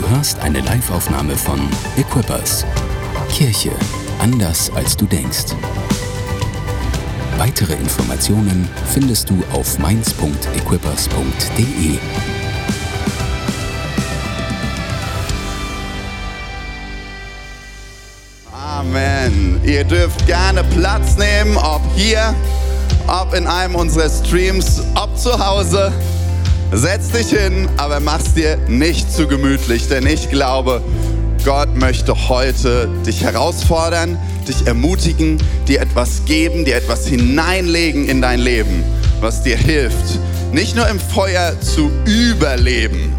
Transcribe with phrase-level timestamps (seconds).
[0.00, 1.60] Du hörst eine Liveaufnahme von
[1.98, 2.64] Equippers.
[3.28, 3.72] Kirche
[4.18, 5.54] anders als du denkst.
[7.36, 11.98] Weitere Informationen findest du auf mainz.equippers.de.
[18.54, 19.60] Amen.
[19.64, 22.34] Ihr dürft gerne Platz nehmen, ob hier,
[23.06, 25.92] ob in einem unserer Streams, ob zu Hause.
[26.72, 30.80] Setz dich hin, aber mach's dir nicht zu gemütlich, denn ich glaube,
[31.44, 38.38] Gott möchte heute dich herausfordern, dich ermutigen, dir etwas geben, dir etwas hineinlegen in dein
[38.38, 38.84] Leben,
[39.20, 40.20] was dir hilft,
[40.52, 43.12] nicht nur im Feuer zu überleben,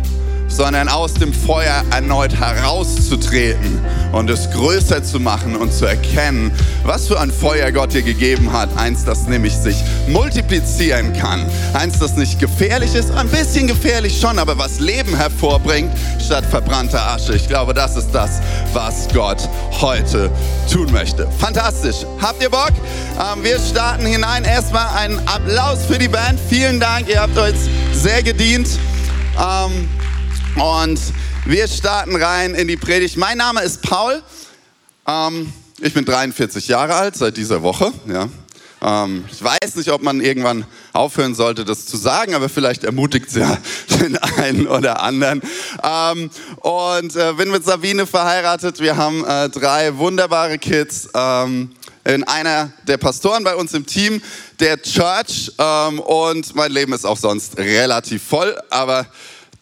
[0.51, 3.79] sondern aus dem Feuer erneut herauszutreten
[4.11, 6.51] und es größer zu machen und zu erkennen,
[6.83, 8.69] was für ein Feuer Gott dir gegeben hat.
[8.77, 9.77] Eins, das nämlich sich
[10.07, 11.45] multiplizieren kann.
[11.73, 15.91] Eins, das nicht gefährlich ist, ein bisschen gefährlich schon, aber was Leben hervorbringt
[16.23, 17.33] statt verbrannter Asche.
[17.35, 18.41] Ich glaube, das ist das,
[18.73, 19.47] was Gott
[19.79, 20.29] heute
[20.71, 21.27] tun möchte.
[21.39, 22.05] Fantastisch.
[22.21, 22.71] Habt ihr Bock?
[23.19, 24.43] Ähm, wir starten hinein.
[24.43, 26.39] Erstmal einen Applaus für die Band.
[26.49, 27.07] Vielen Dank.
[27.07, 27.55] Ihr habt euch
[27.93, 28.67] sehr gedient.
[29.37, 29.89] Ähm,
[30.55, 30.99] und
[31.45, 33.17] wir starten rein in die Predigt.
[33.17, 34.21] Mein Name ist Paul.
[35.07, 37.91] Ähm, ich bin 43 Jahre alt seit dieser Woche.
[38.07, 38.29] Ja.
[38.81, 43.27] Ähm, ich weiß nicht, ob man irgendwann aufhören sollte, das zu sagen, aber vielleicht ermutigt
[43.29, 43.57] es ja
[43.99, 45.41] den einen oder anderen.
[45.83, 48.79] Ähm, und äh, bin mit Sabine verheiratet.
[48.79, 51.09] Wir haben äh, drei wunderbare Kids.
[51.13, 51.71] Ähm,
[52.03, 54.21] in einer der Pastoren bei uns im Team
[54.59, 59.05] der Church ähm, und mein Leben ist auch sonst relativ voll, aber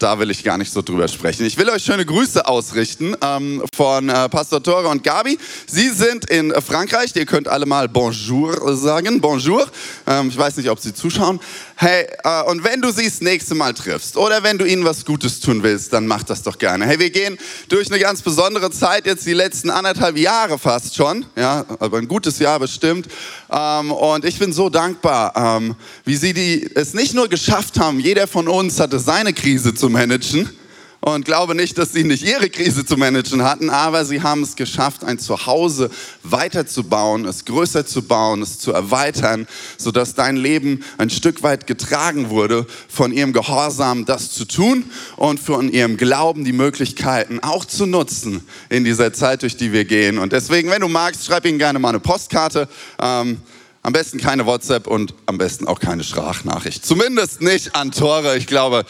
[0.00, 1.44] da will ich gar nicht so drüber sprechen.
[1.44, 5.38] Ich will euch schöne Grüße ausrichten ähm, von äh, Pastor Tore und Gabi.
[5.66, 7.14] Sie sind in Frankreich.
[7.14, 9.20] Ihr könnt alle mal Bonjour sagen.
[9.20, 9.66] Bonjour.
[10.06, 11.38] Ähm, ich weiß nicht, ob Sie zuschauen.
[11.82, 15.06] Hey, äh, und wenn du sie das nächste Mal triffst oder wenn du ihnen was
[15.06, 16.84] Gutes tun willst, dann mach das doch gerne.
[16.84, 17.38] Hey, wir gehen
[17.70, 21.24] durch eine ganz besondere Zeit jetzt die letzten anderthalb Jahre fast schon.
[21.36, 23.08] Ja, aber ein gutes Jahr bestimmt.
[23.50, 25.74] Ähm, und ich bin so dankbar, ähm,
[26.04, 29.88] wie sie die, es nicht nur geschafft haben, jeder von uns hatte seine Krise zu
[29.88, 30.50] managen,
[31.00, 34.56] und glaube nicht, dass sie nicht ihre Krise zu managen hatten, aber sie haben es
[34.56, 35.90] geschafft, ein Zuhause
[36.22, 39.46] weiterzubauen, es größer zu bauen, es zu erweitern,
[39.78, 44.84] sodass dein Leben ein Stück weit getragen wurde von ihrem Gehorsam, das zu tun
[45.16, 49.86] und von ihrem Glauben die Möglichkeiten auch zu nutzen in dieser Zeit, durch die wir
[49.86, 50.18] gehen.
[50.18, 52.68] Und deswegen, wenn du magst, schreib ihnen gerne mal eine Postkarte.
[53.00, 53.38] Ähm,
[53.82, 56.84] am besten keine WhatsApp und am besten auch keine Sprachnachricht.
[56.84, 58.36] Zumindest nicht an Tore.
[58.36, 58.84] Ich glaube,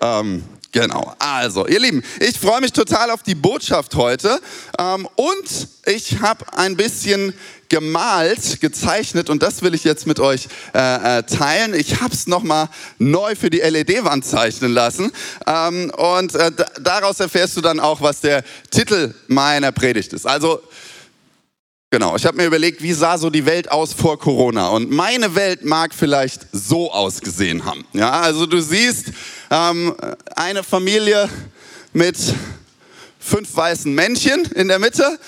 [0.00, 0.44] ähm,
[0.76, 1.14] Genau.
[1.18, 4.38] Also, ihr Lieben, ich freue mich total auf die Botschaft heute
[4.78, 7.32] ähm, und ich habe ein bisschen
[7.70, 11.72] gemalt, gezeichnet und das will ich jetzt mit euch äh, äh teilen.
[11.72, 15.12] Ich habe es nochmal neu für die LED-Wand zeichnen lassen
[15.46, 20.26] ähm, und äh, daraus erfährst du dann auch, was der Titel meiner Predigt ist.
[20.26, 20.60] Also
[21.90, 24.68] Genau, ich habe mir überlegt, wie sah so die Welt aus vor Corona?
[24.70, 27.86] Und meine Welt mag vielleicht so ausgesehen haben.
[27.92, 29.12] Ja, also du siehst
[29.50, 29.94] ähm,
[30.34, 31.28] eine Familie
[31.92, 32.16] mit
[33.18, 35.18] fünf weißen Männchen in der Mitte.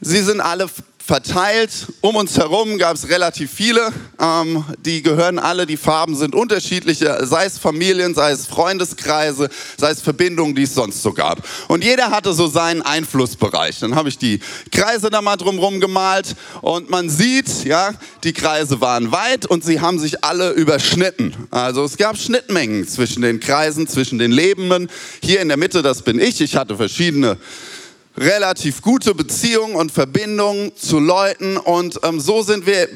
[0.00, 0.68] Sie sind alle
[1.06, 1.88] verteilt.
[2.00, 3.92] Um uns herum gab es relativ viele.
[4.18, 9.90] Ähm, die gehören alle, die Farben sind unterschiedliche, sei es Familien, sei es Freundeskreise, sei
[9.90, 11.46] es Verbindungen, die es sonst so gab.
[11.68, 13.80] Und jeder hatte so seinen Einflussbereich.
[13.80, 14.40] Dann habe ich die
[14.72, 17.92] Kreise da mal drumherum gemalt und man sieht, ja,
[18.22, 21.34] die Kreise waren weit und sie haben sich alle überschnitten.
[21.50, 24.88] Also es gab Schnittmengen zwischen den Kreisen, zwischen den Lebenden.
[25.22, 26.40] Hier in der Mitte, das bin ich.
[26.40, 27.36] Ich hatte verschiedene
[28.16, 32.88] relativ gute Beziehungen und Verbindungen zu Leuten und ähm, so sind wir,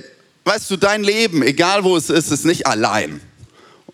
[0.45, 3.21] weißt du, dein Leben, egal wo es ist, ist nicht allein.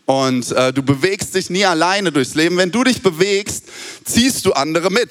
[0.06, 2.58] Und äh, du bewegst dich nie alleine durchs Leben.
[2.58, 3.64] Wenn du dich bewegst,
[4.04, 5.10] ziehst du andere mit.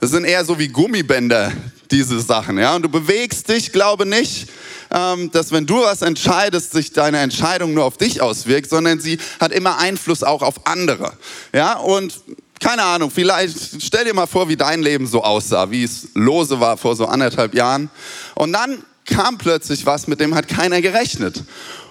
[0.00, 1.52] Das sind eher so wie Gummibänder,
[1.90, 2.58] diese Sachen.
[2.58, 2.76] Ja?
[2.76, 4.46] Und du bewegst dich, glaube nicht,
[4.90, 9.18] ähm, dass wenn du was entscheidest, sich deine Entscheidung nur auf dich auswirkt, sondern sie
[9.40, 11.14] hat immer Einfluss auch auf andere.
[11.54, 11.78] Ja?
[11.78, 12.20] Und
[12.60, 16.60] keine Ahnung, vielleicht stell dir mal vor, wie dein Leben so aussah, wie es lose
[16.60, 17.90] war vor so anderthalb Jahren.
[18.34, 21.42] Und dann kam plötzlich was, mit dem hat keiner gerechnet.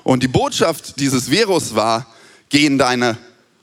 [0.04, 2.06] Und die Botschaft dieses Virus war,
[2.50, 3.18] geh in deine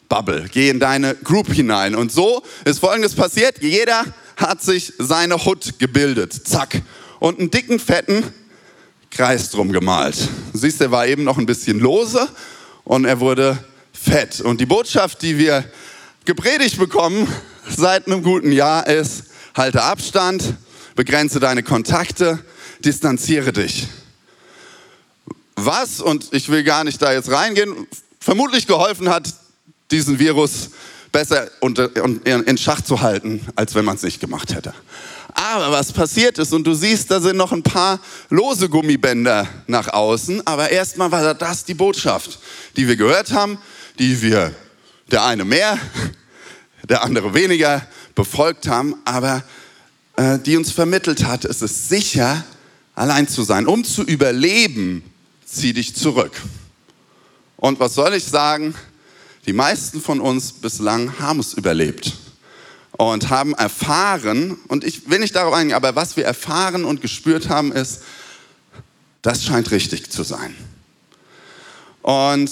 [0.09, 1.95] Bubble, geh in deine Group hinein.
[1.95, 3.63] Und so ist Folgendes passiert.
[3.63, 4.05] Jeder
[4.37, 6.33] hat sich seine Hut gebildet.
[6.47, 6.83] Zack.
[7.21, 8.25] Und einen dicken, fetten
[9.11, 10.29] Kreis drum gemalt.
[10.53, 12.29] Du siehst, er war eben noch ein bisschen lose
[12.85, 13.59] und er wurde
[13.93, 14.41] fett.
[14.41, 15.65] Und die Botschaft, die wir
[16.27, 17.33] gepredigt bekommen
[17.69, 19.25] seit einem guten Jahr ist,
[19.55, 20.55] halte Abstand,
[20.95, 22.39] begrenze deine Kontakte,
[22.85, 23.87] distanziere dich.
[25.55, 27.87] Was, und ich will gar nicht da jetzt reingehen,
[28.21, 29.33] vermutlich geholfen hat,
[29.91, 30.71] diesen Virus
[31.13, 34.75] besser in Schach zu halten, als wenn man es nicht gemacht hätte.
[35.33, 38.01] Aber was passiert ist, und du siehst, da sind noch ein paar
[38.31, 42.39] lose Gummibänder nach außen, aber erstmal war das die Botschaft,
[42.77, 43.59] die wir gehört haben,
[43.99, 44.55] die wir,
[45.11, 45.79] der eine mehr,
[46.89, 49.43] der andere weniger, befolgt haben, aber
[50.17, 52.45] äh, die uns vermittelt hat, es ist sicher,
[52.95, 53.67] allein zu sein.
[53.67, 55.03] Um zu überleben,
[55.45, 56.33] zieh dich zurück.
[57.57, 58.75] Und was soll ich sagen?
[59.47, 62.15] Die meisten von uns bislang haben es überlebt
[62.93, 67.49] und haben erfahren, und ich will nicht darauf eingehen, aber was wir erfahren und gespürt
[67.49, 68.01] haben, ist,
[69.23, 70.55] das scheint richtig zu sein.
[72.03, 72.51] Und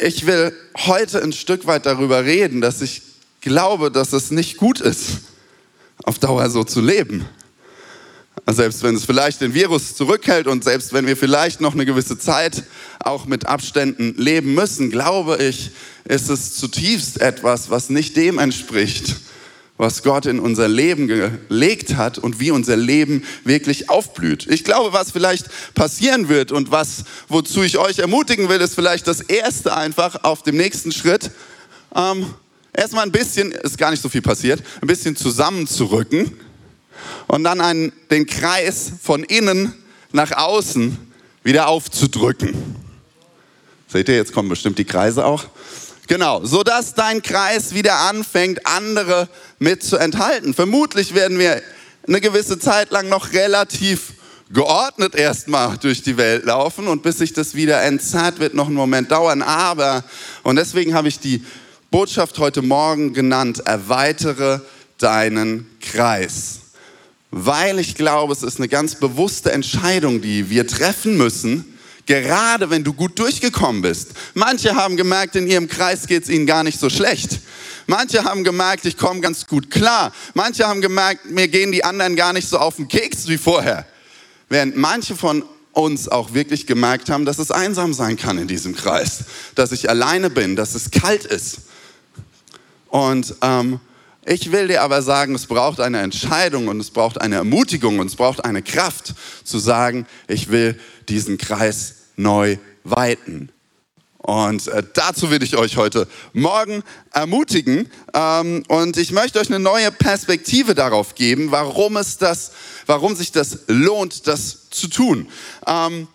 [0.00, 3.02] ich will heute ein Stück weit darüber reden, dass ich
[3.40, 5.20] glaube, dass es nicht gut ist,
[6.04, 7.26] auf Dauer so zu leben.
[8.46, 12.18] Selbst wenn es vielleicht den Virus zurückhält und selbst wenn wir vielleicht noch eine gewisse
[12.18, 12.64] Zeit
[12.98, 15.70] auch mit Abständen leben müssen, glaube ich,
[16.04, 19.16] ist es zutiefst etwas, was nicht dem entspricht,
[19.80, 24.46] was Gott in unser Leben gelegt hat und wie unser Leben wirklich aufblüht.
[24.46, 29.06] Ich glaube, was vielleicht passieren wird und was, wozu ich euch ermutigen will, ist vielleicht
[29.06, 31.30] das Erste einfach auf dem nächsten Schritt.
[31.96, 32.26] Ähm,
[32.74, 36.30] erstmal ein bisschen, ist gar nicht so viel passiert, ein bisschen zusammenzurücken
[37.26, 39.72] und dann einen, den Kreis von innen
[40.12, 40.98] nach außen
[41.42, 42.54] wieder aufzudrücken.
[43.88, 45.46] Seht ihr, jetzt kommen bestimmt die Kreise auch.
[46.10, 49.28] Genau, sodass dein Kreis wieder anfängt, andere
[49.60, 50.54] mit zu enthalten.
[50.54, 51.62] Vermutlich werden wir
[52.04, 54.14] eine gewisse Zeit lang noch relativ
[54.52, 58.74] geordnet erstmal durch die Welt laufen und bis sich das wieder entzerrt, wird noch einen
[58.74, 59.40] Moment dauern.
[59.40, 60.02] Aber,
[60.42, 61.44] und deswegen habe ich die
[61.92, 64.62] Botschaft heute Morgen genannt, erweitere
[64.98, 66.58] deinen Kreis
[67.32, 72.84] weil ich glaube, es ist eine ganz bewusste Entscheidung, die wir treffen müssen, gerade wenn
[72.84, 74.10] du gut durchgekommen bist.
[74.34, 77.40] Manche haben gemerkt, in ihrem Kreis geht es ihnen gar nicht so schlecht.
[77.86, 80.12] Manche haben gemerkt, ich komme ganz gut klar.
[80.34, 83.86] Manche haben gemerkt, mir gehen die anderen gar nicht so auf den Keks wie vorher.
[84.48, 88.74] Während manche von uns auch wirklich gemerkt haben, dass es einsam sein kann in diesem
[88.74, 89.24] Kreis,
[89.54, 91.62] dass ich alleine bin, dass es kalt ist.
[92.88, 93.80] Und ähm,
[94.26, 98.08] ich will dir aber sagen, es braucht eine Entscheidung und es braucht eine Ermutigung und
[98.08, 99.14] es braucht eine Kraft
[99.44, 100.78] zu sagen, ich will
[101.10, 103.50] diesen Kreis neu weiten.
[104.18, 107.90] Und äh, dazu will ich euch heute Morgen ermutigen.
[108.14, 112.52] Ähm, und ich möchte euch eine neue Perspektive darauf geben, warum es das,
[112.86, 115.28] warum sich das lohnt, das zu tun.
[115.66, 116.06] Ähm,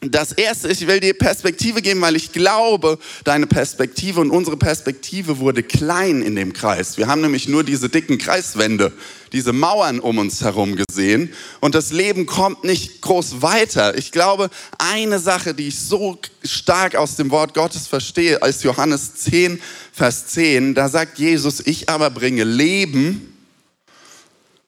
[0.00, 5.38] das erste, ich will dir Perspektive geben, weil ich glaube, deine Perspektive und unsere Perspektive
[5.38, 6.98] wurde klein in dem Kreis.
[6.98, 8.92] Wir haben nämlich nur diese dicken Kreiswände,
[9.32, 13.96] diese Mauern um uns herum gesehen und das Leben kommt nicht groß weiter.
[13.96, 19.14] Ich glaube, eine Sache, die ich so stark aus dem Wort Gottes verstehe, als Johannes
[19.14, 19.60] 10,
[19.92, 23.34] Vers 10, da sagt Jesus, ich aber bringe Leben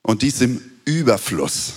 [0.01, 1.73] und dies im Überfluss.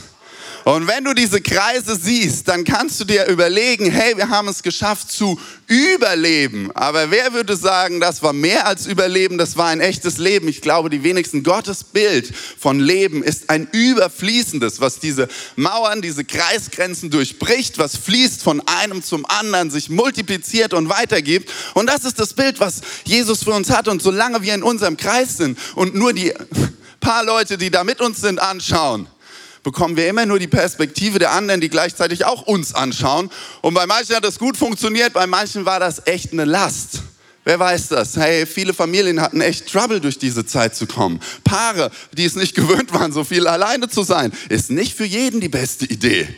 [0.65, 4.63] Und wenn du diese Kreise siehst, dann kannst du dir überlegen, hey, wir haben es
[4.63, 6.71] geschafft zu überleben.
[6.73, 10.47] Aber wer würde sagen, das war mehr als Überleben, das war ein echtes Leben?
[10.47, 16.25] Ich glaube, die wenigsten Gottes Bild von Leben ist ein überfließendes, was diese Mauern, diese
[16.25, 21.51] Kreisgrenzen durchbricht, was fließt von einem zum anderen, sich multipliziert und weitergibt.
[21.75, 23.89] Und das ist das Bild, was Jesus für uns hat.
[23.89, 26.33] Und solange wir in unserem Kreis sind und nur die
[27.01, 29.09] paar Leute, die da mit uns sind, anschauen,
[29.63, 33.31] bekommen wir immer nur die Perspektive der anderen, die gleichzeitig auch uns anschauen.
[33.61, 37.03] Und bei manchen hat das gut funktioniert, bei manchen war das echt eine Last.
[37.45, 38.17] Wer weiß das?
[38.17, 41.19] Hey, viele Familien hatten echt Trouble durch diese Zeit zu kommen.
[41.43, 45.41] Paare, die es nicht gewöhnt waren, so viel alleine zu sein, ist nicht für jeden
[45.41, 46.29] die beste Idee.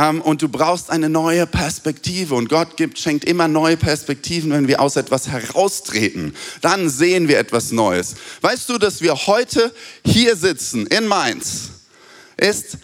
[0.00, 2.34] Ähm, und du brauchst eine neue Perspektive.
[2.34, 6.34] Und Gott gibt, schenkt immer neue Perspektiven, wenn wir aus etwas heraustreten.
[6.62, 8.14] Dann sehen wir etwas Neues.
[8.40, 9.72] Weißt du, dass wir heute
[10.04, 11.70] hier sitzen in Mainz,
[12.38, 12.78] ist,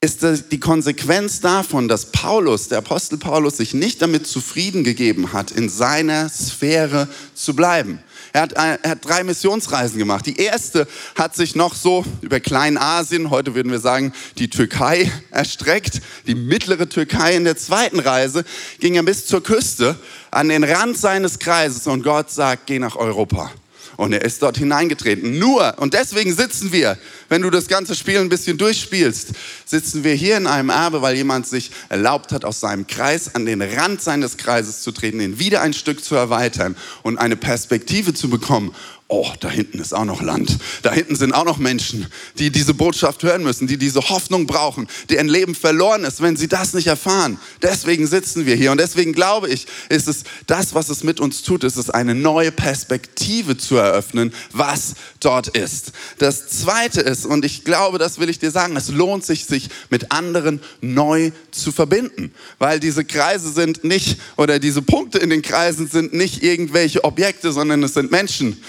[0.00, 5.50] ist die Konsequenz davon, dass Paulus, der Apostel Paulus, sich nicht damit zufrieden gegeben hat,
[5.50, 8.02] in seiner Sphäre zu bleiben.
[8.32, 10.26] Er hat, er hat drei Missionsreisen gemacht.
[10.26, 16.00] Die erste hat sich noch so über Kleinasien, heute würden wir sagen die Türkei, erstreckt.
[16.26, 18.44] Die mittlere Türkei in der zweiten Reise
[18.80, 19.96] ging er bis zur Küste
[20.30, 23.50] an den Rand seines Kreises und Gott sagt, geh nach Europa.
[23.98, 25.40] Und er ist dort hineingetreten.
[25.40, 26.96] Nur, und deswegen sitzen wir,
[27.28, 29.32] wenn du das ganze Spiel ein bisschen durchspielst,
[29.66, 33.44] sitzen wir hier in einem Erbe, weil jemand sich erlaubt hat, aus seinem Kreis an
[33.44, 38.14] den Rand seines Kreises zu treten, ihn wieder ein Stück zu erweitern und eine Perspektive
[38.14, 38.72] zu bekommen
[39.10, 40.58] oh, da hinten ist auch noch Land.
[40.82, 42.06] Da hinten sind auch noch Menschen,
[42.38, 46.46] die diese Botschaft hören müssen, die diese Hoffnung brauchen, deren Leben verloren ist, wenn sie
[46.46, 47.38] das nicht erfahren.
[47.62, 51.42] Deswegen sitzen wir hier und deswegen glaube ich, ist es das, was es mit uns
[51.42, 55.92] tut, ist es eine neue Perspektive zu eröffnen, was dort ist.
[56.18, 59.70] Das zweite ist, und ich glaube, das will ich dir sagen, es lohnt sich, sich
[59.88, 65.40] mit anderen neu zu verbinden, weil diese Kreise sind nicht, oder diese Punkte in den
[65.40, 68.62] Kreisen sind nicht irgendwelche Objekte, sondern es sind Menschen.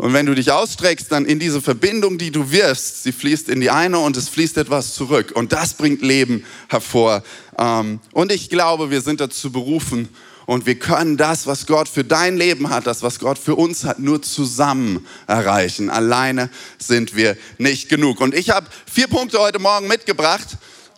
[0.00, 3.60] Und wenn du dich ausstreckst, dann in diese Verbindung, die du wirfst, sie fließt in
[3.60, 5.32] die eine und es fließt etwas zurück.
[5.34, 7.22] Und das bringt Leben hervor.
[7.58, 10.08] Ähm, und ich glaube, wir sind dazu berufen
[10.46, 13.84] und wir können das, was Gott für dein Leben hat, das, was Gott für uns
[13.84, 15.90] hat, nur zusammen erreichen.
[15.90, 18.22] Alleine sind wir nicht genug.
[18.22, 20.48] Und ich habe vier Punkte heute Morgen mitgebracht,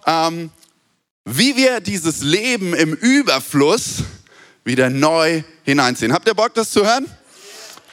[0.06, 0.50] ähm,
[1.24, 4.04] wie wir dieses Leben im Überfluss
[4.62, 6.12] wieder neu hineinziehen.
[6.12, 7.08] Habt ihr Bock, das zu hören?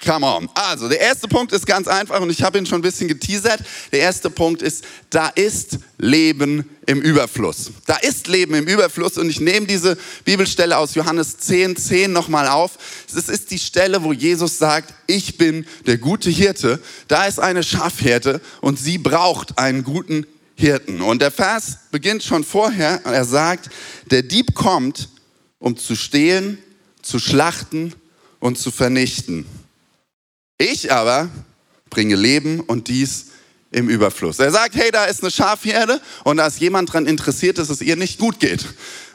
[0.06, 0.50] Come on.
[0.54, 3.62] Also, der erste Punkt ist ganz einfach und ich habe ihn schon ein bisschen geteasert.
[3.92, 7.72] Der erste Punkt ist, da ist Leben im Überfluss.
[7.86, 12.48] Da ist Leben im Überfluss und ich nehme diese Bibelstelle aus Johannes 10, 10 nochmal
[12.48, 12.78] auf.
[13.14, 16.80] Es ist die Stelle, wo Jesus sagt, ich bin der gute Hirte.
[17.08, 20.26] Da ist eine Schafhirte und sie braucht einen guten
[20.56, 21.02] Hirten.
[21.02, 23.02] Und der Vers beginnt schon vorher.
[23.06, 23.70] Er sagt,
[24.12, 25.10] der Dieb kommt,
[25.60, 26.58] um zu stehlen,
[27.02, 27.94] zu schlachten
[28.40, 29.46] und zu vernichten.
[30.62, 31.30] Ich aber
[31.90, 33.28] bringe Leben und dies
[33.72, 34.40] im Überfluss.
[34.40, 37.82] Er sagt, hey, da ist eine Schafherde und da ist jemand daran interessiert, dass es
[37.82, 38.66] ihr nicht gut geht.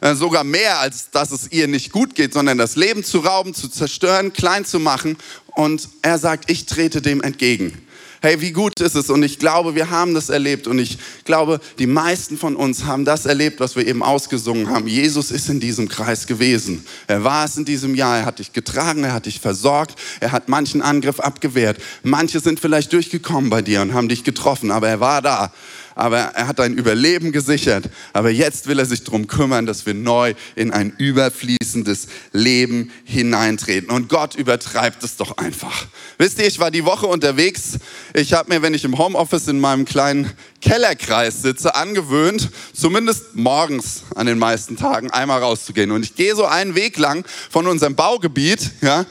[0.01, 3.53] Äh, sogar mehr als dass es ihr nicht gut geht, sondern das Leben zu rauben,
[3.53, 5.19] zu zerstören, klein zu machen.
[5.49, 7.84] Und er sagt, ich trete dem entgegen
[8.25, 9.11] hey, wie gut ist es?
[9.11, 10.67] Und ich glaube, wir haben das erlebt.
[10.67, 14.89] Und ich glaube, die meisten von uns haben das erlebt, was wir eben ausgesungen haben.
[14.89, 16.87] Jesus ist in diesem Kreis gewesen.
[17.07, 18.17] Er war es in diesem Jahr.
[18.17, 21.77] Er hat dich getragen, er hat dich versorgt, er hat manchen Angriff abgewehrt.
[22.03, 25.53] Manche sind vielleicht durchgekommen bei dir und haben dich getroffen, aber er war da
[25.95, 27.89] aber er hat dein Überleben gesichert.
[28.13, 33.91] Aber jetzt will er sich darum kümmern, dass wir neu in ein überfließendes Leben hineintreten.
[33.91, 35.87] Und Gott übertreibt es doch einfach.
[36.19, 37.79] Wisst ihr, ich war die Woche unterwegs.
[38.13, 44.03] Ich habe mir, wenn ich im Homeoffice in meinem kleinen Kellerkreis sitze, angewöhnt, zumindest morgens
[44.15, 45.91] an den meisten Tagen einmal rauszugehen.
[45.91, 49.05] Und ich gehe so einen Weg lang von unserem Baugebiet, ja,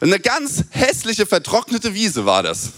[0.00, 2.70] eine ganz hässliche, vertrocknete Wiese war das.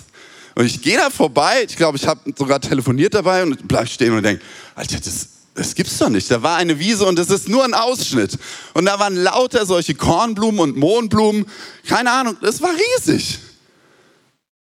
[0.55, 4.13] Und ich gehe da vorbei, ich glaube, ich habe sogar telefoniert dabei und bleib stehen
[4.13, 4.43] und denke,
[4.75, 6.31] Alter, das, das gibt's doch nicht.
[6.31, 8.39] Da war eine Wiese und das ist nur ein Ausschnitt.
[8.75, 11.47] Und da waren lauter solche Kornblumen und Mohnblumen.
[11.87, 13.39] Keine Ahnung, das war riesig.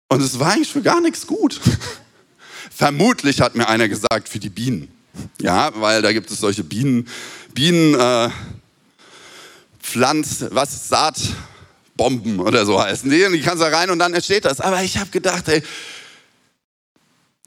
[0.09, 1.61] Und es war eigentlich für gar nichts gut.
[2.75, 4.89] Vermutlich hat mir einer gesagt, für die Bienen.
[5.41, 7.09] Ja, weil da gibt es solche Bienen,
[7.55, 8.31] Bienen, äh,
[9.81, 11.19] Pflanz, was, Saat,
[12.03, 13.25] Bomben oder so heißen die.
[13.25, 14.61] Und die kannst da rein und dann entsteht das.
[14.61, 15.63] Aber ich habe gedacht, ey,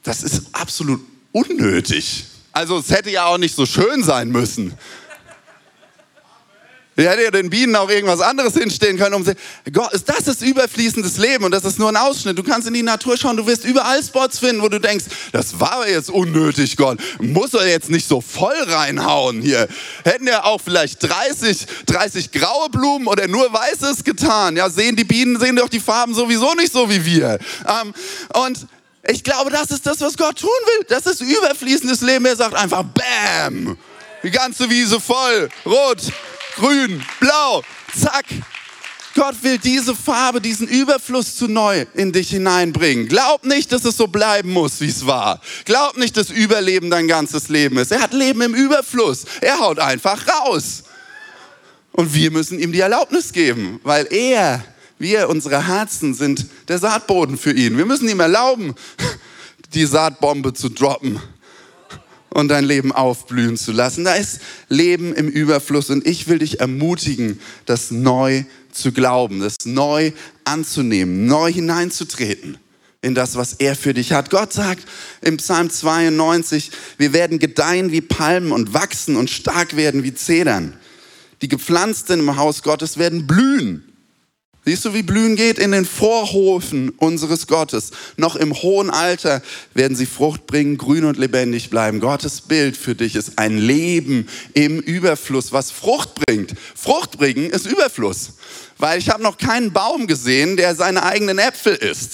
[0.02, 1.02] das ist absolut
[1.34, 2.24] unnötig.
[2.54, 4.74] Also es hätte ja auch nicht so schön sein müssen.
[6.98, 9.16] Ich hätte ja den Bienen auch irgendwas anderes hinstellen können.
[9.16, 9.25] Um
[9.74, 12.38] Gott, das ist überfließendes Leben und das ist nur ein Ausschnitt.
[12.38, 15.60] Du kannst in die Natur schauen, du wirst überall Spots finden, wo du denkst, das
[15.60, 17.00] war jetzt unnötig, Gott.
[17.20, 19.68] Muss er jetzt nicht so voll reinhauen hier.
[20.06, 24.56] Hätten ja auch vielleicht 30, 30 graue Blumen oder nur weißes getan.
[24.56, 27.40] Ja, sehen die Bienen, sehen doch die Farben sowieso nicht so wie wir.
[27.68, 27.94] Ähm,
[28.42, 28.68] und
[29.08, 30.86] ich glaube, das ist das, was Gott tun will.
[30.88, 32.25] Das ist überfließendes Leben.
[32.25, 33.78] Er sagt einfach, Bam!
[34.24, 36.02] Die ganze Wiese voll, rot,
[36.56, 37.64] grün, blau,
[37.96, 38.26] zack.
[39.14, 43.08] Gott will diese Farbe, diesen Überfluss zu neu in dich hineinbringen.
[43.08, 45.40] Glaub nicht, dass es so bleiben muss, wie es war.
[45.64, 47.94] Glaub nicht, dass Überleben dein ganzes Leben ist.
[47.94, 49.24] Er hat Leben im Überfluss.
[49.40, 50.84] Er haut einfach raus.
[51.94, 54.66] Und wir müssen ihm die Erlaubnis geben, weil er,
[55.00, 57.78] wir, unsere Herzen sind der Saatboden für ihn.
[57.78, 58.76] Wir müssen ihm erlauben,
[59.74, 61.22] die Saatbombe zu droppen
[62.36, 64.04] und dein Leben aufblühen zu lassen.
[64.04, 69.56] Da ist Leben im Überfluss und ich will dich ermutigen, das neu zu glauben, das
[69.63, 70.12] neu
[70.44, 72.58] anzunehmen, neu hineinzutreten
[73.01, 74.32] in das, was er für dich hat.
[74.32, 74.86] Gott sagt
[75.22, 80.74] im Psalm 92, wir werden gedeihen wie Palmen und wachsen und stark werden wie Zedern.
[81.42, 83.95] Die gepflanzten im Haus Gottes werden blühen
[84.67, 85.60] Siehst du, wie Blühen geht?
[85.60, 87.91] In den Vorhofen unseres Gottes.
[88.17, 89.43] Noch im hohen Alter
[89.75, 92.00] werden sie Frucht bringen, grün und lebendig bleiben.
[92.00, 96.55] Gottes Bild für dich ist ein Leben im Überfluss, was Frucht bringt.
[96.74, 98.34] Frucht bringen ist Überfluss.
[98.79, 102.13] Weil ich habe noch keinen Baum gesehen, der seine eigenen Äpfel isst.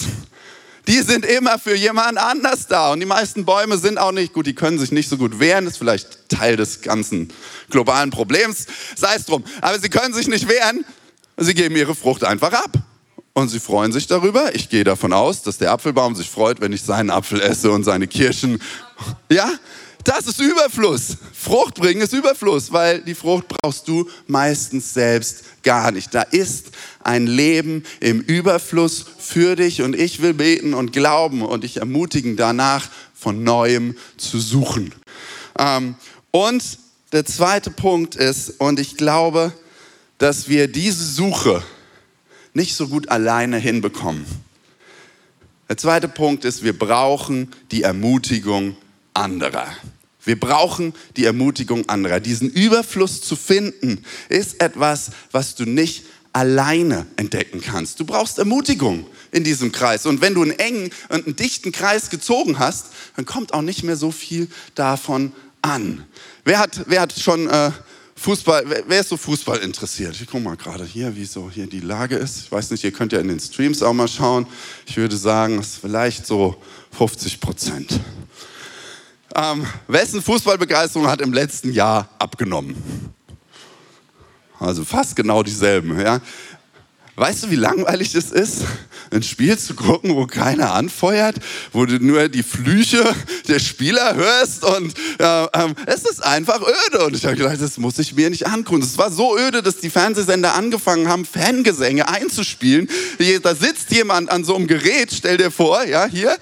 [0.88, 2.92] Die sind immer für jemand anders da.
[2.92, 5.64] Und die meisten Bäume sind auch nicht gut, die können sich nicht so gut wehren.
[5.64, 7.32] Das ist vielleicht Teil des ganzen
[7.70, 8.66] globalen Problems.
[8.94, 9.42] Sei es drum.
[9.62, 10.84] Aber sie können sich nicht wehren
[11.36, 12.78] Sie geben ihre Frucht einfach ab.
[13.34, 14.54] und sie freuen sich darüber.
[14.54, 17.84] Ich gehe davon aus, dass der Apfelbaum sich freut, wenn ich seinen Apfel esse und
[17.84, 18.60] seine Kirschen.
[19.30, 19.50] Ja,
[20.04, 21.16] das ist Überfluss.
[21.32, 26.12] Frucht bringen ist Überfluss, weil die Frucht brauchst du meistens selbst gar nicht.
[26.14, 31.64] Da ist ein Leben im Überfluss für dich und ich will beten und glauben und
[31.64, 34.92] dich ermutigen, danach von neuem zu suchen.
[35.58, 35.94] Ähm,
[36.32, 36.78] und
[37.12, 39.52] der zweite Punkt ist, und ich glaube,
[40.22, 41.64] dass wir diese Suche
[42.54, 44.24] nicht so gut alleine hinbekommen.
[45.68, 48.76] Der zweite Punkt ist, wir brauchen die Ermutigung
[49.14, 49.66] anderer.
[50.24, 52.20] Wir brauchen die Ermutigung anderer.
[52.20, 57.98] Diesen Überfluss zu finden, ist etwas, was du nicht alleine entdecken kannst.
[57.98, 60.06] Du brauchst Ermutigung in diesem Kreis.
[60.06, 62.86] Und wenn du einen engen und einen dichten Kreis gezogen hast,
[63.16, 66.04] dann kommt auch nicht mehr so viel davon an.
[66.44, 67.72] Wer hat, wer hat schon äh,
[68.22, 70.14] Fußball, wer, ist so Fußball interessiert?
[70.20, 72.44] Ich gucke mal gerade hier, wie so hier die Lage ist.
[72.44, 74.46] Ich weiß nicht, ihr könnt ja in den Streams auch mal schauen.
[74.86, 76.54] Ich würde sagen, es ist vielleicht so
[76.96, 77.98] 50 Prozent.
[79.34, 82.76] Ähm, wessen Fußballbegeisterung hat im letzten Jahr abgenommen?
[84.60, 86.00] Also fast genau dieselben.
[86.00, 86.20] Ja?
[87.16, 88.62] Weißt du, wie langweilig es ist,
[89.12, 91.36] ein Spiel zu gucken, wo keiner anfeuert,
[91.72, 93.04] wo du nur die Flüche
[93.48, 97.04] der Spieler hörst und äh, ähm, es ist einfach öde.
[97.04, 98.82] Und ich habe gedacht, das muss ich mir nicht angucken.
[98.82, 102.88] Es war so öde, dass die Fernsehsender angefangen haben, Fangesänge einzuspielen.
[103.42, 106.36] Da sitzt jemand an so einem Gerät, stell dir vor, ja, hier,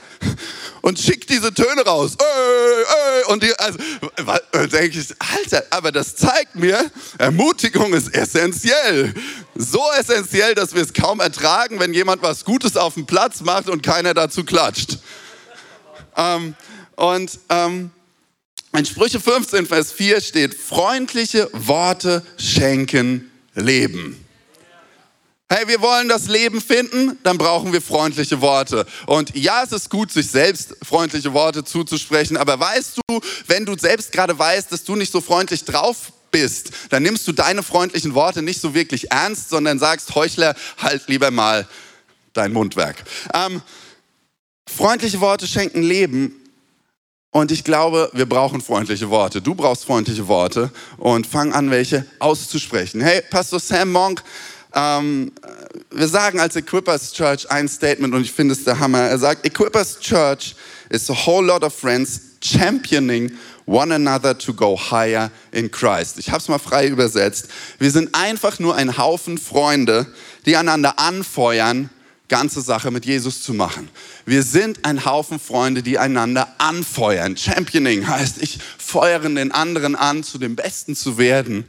[0.82, 2.16] und schickt diese Töne raus.
[3.28, 3.78] Und die, also,
[4.66, 9.14] denke ich, Alter, aber das zeigt mir, Ermutigung ist essentiell.
[9.54, 13.68] So essentiell, dass wir es kaum ertragen, wenn jemand was Gutes auf dem Platz macht
[13.68, 14.98] und keiner dazu klatscht.
[16.16, 16.54] Ähm,
[16.96, 17.90] und ähm,
[18.72, 24.24] in Sprüche 15, Vers 4 steht, freundliche Worte schenken Leben.
[25.52, 28.86] Hey, wir wollen das Leben finden, dann brauchen wir freundliche Worte.
[29.06, 33.76] Und ja, es ist gut, sich selbst freundliche Worte zuzusprechen, aber weißt du, wenn du
[33.76, 38.14] selbst gerade weißt, dass du nicht so freundlich drauf bist, dann nimmst du deine freundlichen
[38.14, 41.66] Worte nicht so wirklich ernst, sondern sagst, Heuchler, halt lieber mal
[42.32, 43.02] dein Mundwerk.
[43.34, 43.60] Ähm,
[44.68, 46.36] freundliche Worte schenken Leben.
[47.32, 49.42] Und ich glaube, wir brauchen freundliche Worte.
[49.42, 53.00] Du brauchst freundliche Worte und fang an, welche auszusprechen.
[53.00, 54.22] Hey, Pastor Sam Monk
[54.74, 55.32] ähm,
[55.90, 59.00] wir sagen als Equippers Church ein Statement und ich finde es der Hammer.
[59.00, 60.54] Er sagt, Equippers Church
[60.88, 63.32] is a whole lot of friends championing
[63.66, 66.18] one another to go higher in Christ.
[66.18, 67.48] Ich habe es mal frei übersetzt.
[67.78, 70.06] Wir sind einfach nur ein Haufen Freunde,
[70.46, 71.90] die einander anfeuern,
[72.28, 73.88] ganze Sache mit Jesus zu machen.
[74.24, 77.36] Wir sind ein Haufen Freunde, die einander anfeuern.
[77.36, 81.64] Championing heißt, ich feuere den anderen an, zu dem Besten zu werden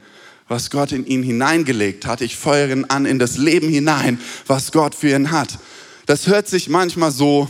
[0.48, 2.22] was Gott in ihn hineingelegt hat.
[2.22, 5.60] Ich feuere ihn an in das Leben hinein, was Gott für ihn hat.
[6.06, 7.48] Das hört sich manchmal so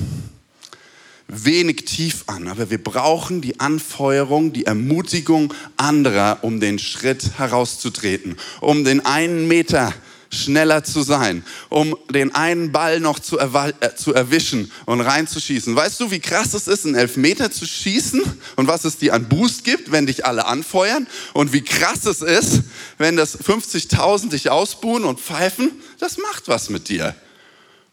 [1.28, 8.36] wenig tief an, aber wir brauchen die Anfeuerung, die Ermutigung anderer, um den Schritt herauszutreten,
[8.60, 9.94] um den einen Meter
[10.32, 15.76] schneller zu sein, um den einen Ball noch zu, äh, zu erwischen und reinzuschießen.
[15.76, 18.22] Weißt du, wie krass es ist, einen Elfmeter zu schießen
[18.56, 21.08] und was es dir an Boost gibt, wenn dich alle anfeuern?
[21.34, 22.62] Und wie krass es ist,
[22.98, 25.72] wenn das 50.000 dich ausbuhen und pfeifen?
[26.00, 27.16] Das macht was mit dir.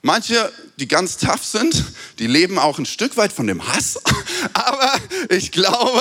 [0.01, 1.85] Manche, die ganz tough sind,
[2.21, 3.99] die leben auch ein Stück weit von dem Hass.
[4.55, 4.93] Aber
[5.29, 6.01] ich glaube,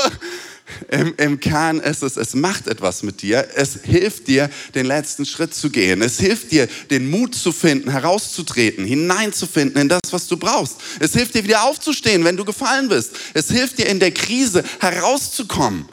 [0.90, 3.48] im, Im Kern ist es, es macht etwas mit dir.
[3.56, 6.02] Es hilft dir, den letzten Schritt zu gehen.
[6.02, 10.78] Es hilft dir, den Mut zu finden, herauszutreten, hineinzufinden in das, was du brauchst.
[11.00, 13.14] Es hilft dir, wieder aufzustehen, wenn du gefallen bist.
[13.34, 15.88] Es hilft dir, in der Krise herauszukommen,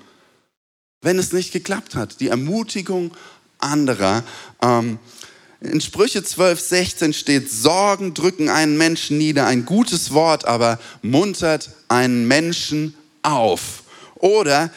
[1.02, 2.20] wenn es nicht geklappt hat.
[2.20, 3.12] Die Ermutigung
[3.58, 4.24] anderer.
[4.60, 4.98] Ähm,
[5.60, 11.70] in Sprüche 12, 16 steht, Sorgen drücken einen Menschen nieder, ein gutes Wort aber muntert
[11.88, 13.83] einen Menschen auf.
[14.24, 14.70] Oder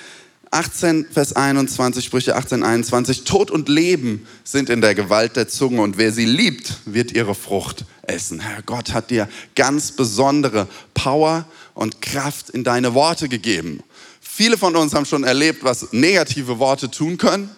[0.52, 5.82] 18, Vers 21, Sprüche 18, 21, Tod und Leben sind in der Gewalt der Zunge
[5.84, 8.42] und wer sie liebt, wird ihre Frucht essen.
[8.42, 13.84] Herr Gott hat dir ganz besondere Power und Kraft in deine Worte gegeben.
[14.20, 17.50] Viele von uns haben schon erlebt, was negative Worte tun können.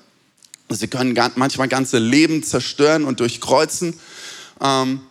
[0.70, 3.96] Sie können manchmal ganze Leben zerstören und durchkreuzen.
[4.62, 5.02] Ähm,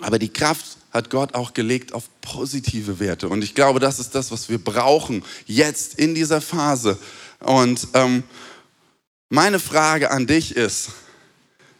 [0.00, 3.28] aber die Kraft hat Gott auch gelegt auf positive Werte.
[3.28, 6.98] Und ich glaube, das ist das, was wir brauchen jetzt in dieser Phase.
[7.38, 8.24] Und ähm,
[9.28, 10.90] meine Frage an dich ist,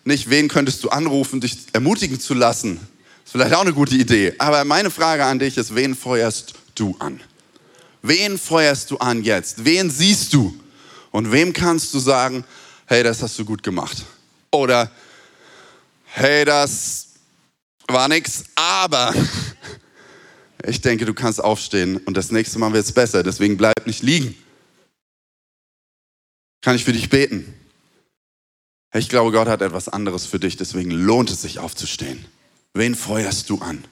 [0.05, 2.77] nicht, wen könntest du anrufen, dich ermutigen zu lassen?
[3.25, 4.35] Ist vielleicht auch eine gute Idee.
[4.39, 7.21] Aber meine Frage an dich ist, wen feuerst du an?
[8.03, 9.65] Wen feuerst du an jetzt?
[9.65, 10.59] Wen siehst du?
[11.11, 12.45] Und wem kannst du sagen,
[12.87, 14.05] hey, das hast du gut gemacht?
[14.53, 14.93] Oder,
[16.05, 17.08] hey, das
[17.89, 19.15] war nix, aber
[20.67, 24.03] ich denke, du kannst aufstehen und das nächste Mal wird es besser, deswegen bleib nicht
[24.03, 24.35] liegen.
[26.61, 27.55] Kann ich für dich beten?
[28.95, 32.25] Ich glaube, Gott hat etwas anderes für dich, deswegen lohnt es sich aufzustehen.
[32.75, 33.85] Wen feuerst du an?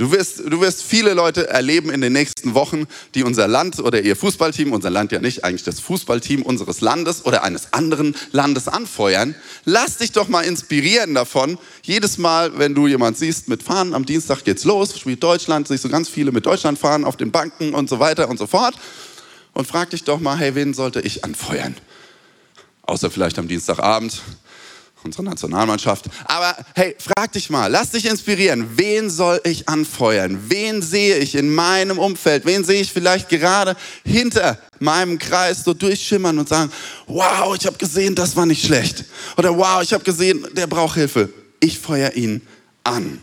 [0.00, 4.00] Du wirst, du wirst viele Leute erleben in den nächsten Wochen, die unser Land oder
[4.00, 8.66] ihr Fußballteam, unser Land ja nicht, eigentlich das Fußballteam unseres Landes oder eines anderen Landes
[8.66, 9.34] anfeuern.
[9.66, 11.58] Lass dich doch mal inspirieren davon.
[11.82, 15.84] Jedes Mal, wenn du jemand siehst mit Fahnen, am Dienstag geht's los, spielt Deutschland, siehst
[15.84, 18.76] du ganz viele mit Deutschland fahren auf den Banken und so weiter und so fort.
[19.52, 21.76] Und frag dich doch mal, hey, wen sollte ich anfeuern?
[22.84, 24.22] Außer vielleicht am Dienstagabend
[25.04, 26.06] unsere Nationalmannschaft.
[26.24, 28.76] Aber hey, frag dich mal, lass dich inspirieren.
[28.76, 30.38] Wen soll ich anfeuern?
[30.48, 32.44] Wen sehe ich in meinem Umfeld?
[32.46, 36.70] Wen sehe ich vielleicht gerade hinter meinem Kreis so durchschimmern und sagen,
[37.06, 39.04] wow, ich habe gesehen, das war nicht schlecht.
[39.36, 41.30] Oder wow, ich habe gesehen, der braucht Hilfe.
[41.60, 42.40] Ich feuer ihn
[42.84, 43.20] an.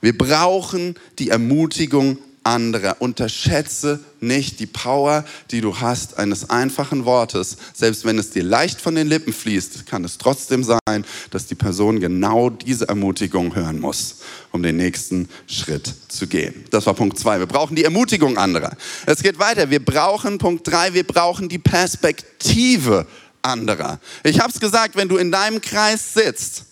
[0.00, 2.96] Wir brauchen die Ermutigung anderer.
[3.00, 7.56] Unterschätze nicht die Power, die du hast eines einfachen Wortes.
[7.74, 11.54] Selbst wenn es dir leicht von den Lippen fließt, kann es trotzdem sein, dass die
[11.54, 14.16] Person genau diese Ermutigung hören muss,
[14.52, 16.64] um den nächsten Schritt zu gehen.
[16.70, 17.38] Das war Punkt zwei.
[17.38, 18.76] Wir brauchen die Ermutigung anderer.
[19.06, 19.70] Es geht weiter.
[19.70, 20.94] Wir brauchen Punkt drei.
[20.94, 23.06] Wir brauchen die Perspektive
[23.42, 24.00] anderer.
[24.24, 26.64] Ich habe es gesagt, wenn du in deinem Kreis sitzt,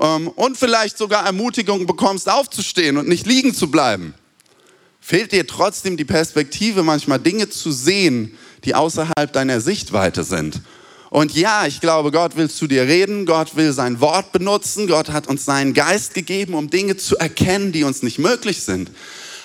[0.00, 4.14] ähm, und vielleicht sogar Ermutigung bekommst, aufzustehen und nicht liegen zu bleiben,
[5.06, 10.62] Fehlt dir trotzdem die Perspektive, manchmal Dinge zu sehen, die außerhalb deiner Sichtweite sind?
[11.10, 15.10] Und ja, ich glaube, Gott will zu dir reden, Gott will sein Wort benutzen, Gott
[15.10, 18.90] hat uns seinen Geist gegeben, um Dinge zu erkennen, die uns nicht möglich sind.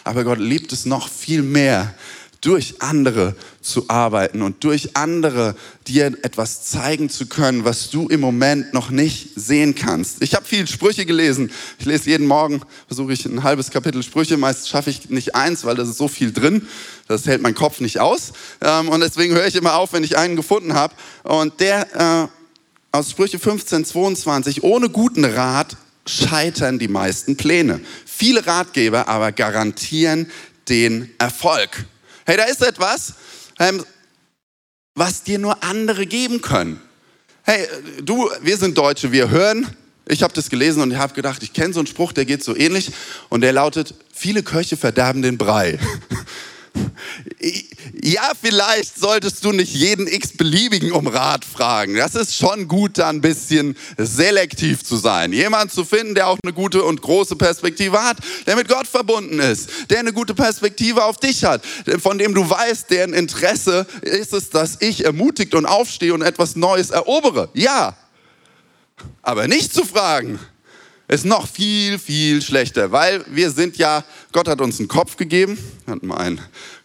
[0.06, 1.94] Aber Gott liebt es noch viel mehr,
[2.42, 5.56] durch andere zu arbeiten und durch andere
[5.88, 10.22] dir etwas zeigen zu können, was du im Moment noch nicht sehen kannst.
[10.22, 11.52] Ich habe viel Sprüche gelesen.
[11.80, 14.38] Ich lese jeden Morgen, versuche ich ein halbes Kapitel Sprüche.
[14.38, 16.68] Meist schaffe ich nicht eins, weil da ist so viel drin.
[17.08, 18.32] Das hält mein Kopf nicht aus.
[18.62, 20.94] Ähm, und deswegen höre ich immer auf, wenn ich einen gefunden habe.
[21.24, 25.76] Und der äh, aus Sprüche 15, 22, ohne guten Rat
[26.06, 27.82] scheitern die meisten Pläne.
[28.06, 30.32] Viele Ratgeber aber garantieren
[30.70, 31.86] den Erfolg.
[32.30, 33.14] Hey, da ist etwas,
[33.58, 33.84] ähm,
[34.94, 36.80] was dir nur andere geben können.
[37.42, 37.68] Hey,
[38.04, 39.66] du, wir sind Deutsche, wir hören.
[40.08, 42.44] Ich habe das gelesen und ich habe gedacht, ich kenne so einen Spruch, der geht
[42.44, 42.92] so ähnlich
[43.30, 45.80] und der lautet: Viele Köche verderben den Brei.
[48.02, 51.96] Ja, vielleicht solltest du nicht jeden x-beliebigen um Rat fragen.
[51.96, 55.34] Das ist schon gut, da ein bisschen selektiv zu sein.
[55.34, 59.40] Jemand zu finden, der auch eine gute und große Perspektive hat, der mit Gott verbunden
[59.40, 61.62] ist, der eine gute Perspektive auf dich hat,
[62.02, 66.56] von dem du weißt, deren Interesse ist es, dass ich ermutigt und aufstehe und etwas
[66.56, 67.50] Neues erobere.
[67.54, 67.98] Ja,
[69.22, 70.40] aber nicht zu fragen,
[71.10, 75.58] ist noch viel, viel schlechter, weil wir sind ja, Gott hat uns einen Kopf gegeben,
[75.88, 76.40] hat mal einen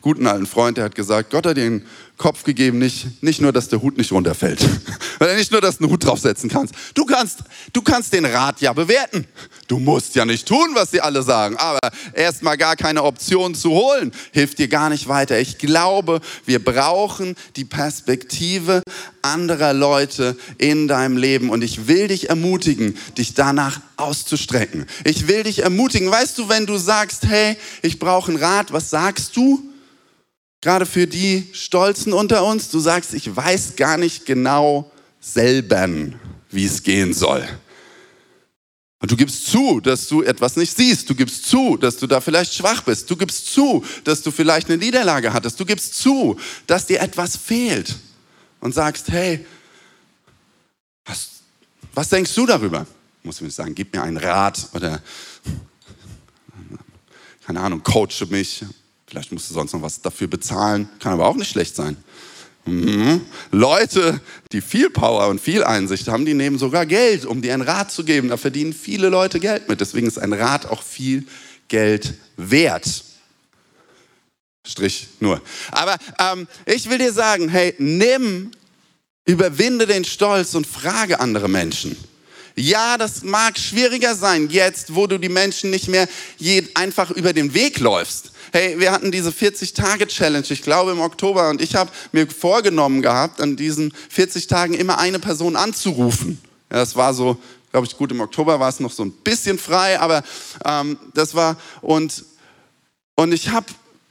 [0.05, 1.83] guten alten Freund, der hat gesagt, Gott hat den
[2.19, 4.62] Kopf gegeben, nicht, nicht nur, dass der Hut nicht runterfällt,
[5.19, 6.75] weil nicht nur, dass du einen Hut draufsetzen kannst.
[6.93, 7.38] Du kannst,
[7.73, 9.27] du kannst den Rat ja bewerten.
[9.67, 11.81] Du musst ja nicht tun, was sie alle sagen, aber
[12.12, 15.40] erstmal gar keine Option zu holen, hilft dir gar nicht weiter.
[15.40, 18.83] Ich glaube, wir brauchen die Perspektive
[19.23, 24.85] anderer Leute in deinem Leben und ich will dich ermutigen, dich danach auszustrecken.
[25.05, 28.90] Ich will dich ermutigen, weißt du, wenn du sagst, hey, ich brauche einen Rat, was
[28.90, 29.71] sagst du?
[30.64, 35.87] Gerade für die Stolzen unter uns, du sagst, ich weiß gar nicht genau selber,
[36.50, 37.46] wie es gehen soll.
[38.98, 41.11] Und du gibst zu, dass du etwas nicht siehst.
[41.11, 43.11] Du gibst zu, dass du da vielleicht schwach bist.
[43.11, 45.61] Du gibst zu, dass du vielleicht eine Niederlage hattest.
[45.61, 47.94] Du gibst zu, dass dir etwas fehlt.
[48.61, 49.44] Und sagst, hey,
[51.05, 51.29] was,
[51.92, 52.87] was denkst du darüber?
[53.20, 55.03] Ich muss mir sagen, gib mir einen Rat oder,
[57.44, 58.64] keine Ahnung, coache mich,
[59.14, 60.88] Vielleicht musst du sonst noch was dafür bezahlen.
[60.98, 61.96] Kann aber auch nicht schlecht sein.
[62.64, 63.20] Mhm.
[63.53, 67.62] Leute, die viel Power und viel Einsicht haben, die nehmen sogar Geld, um dir einen
[67.62, 68.31] Rat zu geben.
[68.31, 69.81] Da verdienen viele Leute Geld mit.
[69.81, 71.29] Deswegen ist ein Rat auch viel
[71.68, 73.05] Geld wert.
[74.66, 75.40] Strich nur.
[75.70, 78.50] Aber ähm, ich will dir sagen, hey, nimm,
[79.27, 81.96] überwinde den Stolz und frage andere Menschen.
[82.57, 86.09] Ja, das mag schwieriger sein jetzt, wo du die Menschen nicht mehr
[86.74, 91.61] einfach über den Weg läufst hey, wir hatten diese 40-Tage-Challenge, ich glaube im Oktober, und
[91.61, 96.40] ich habe mir vorgenommen gehabt, an diesen 40 Tagen immer eine Person anzurufen.
[96.71, 97.37] Ja, das war so,
[97.73, 100.23] glaube ich, gut, im Oktober war es noch so ein bisschen frei, aber
[100.64, 102.25] ähm, das war, und,
[103.17, 103.67] und ich habe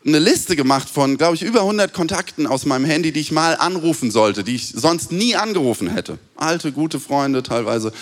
[0.06, 3.56] eine Liste gemacht von, glaube ich, über 100 Kontakten aus meinem Handy, die ich mal
[3.56, 6.20] anrufen sollte, die ich sonst nie angerufen hätte.
[6.36, 7.94] Alte, gute Freunde teilweise.